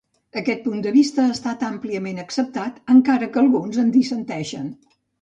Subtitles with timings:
[0.39, 4.71] Aquest punt de vista ha estat àmpliament acceptat, encara que alguns en dissenteixen.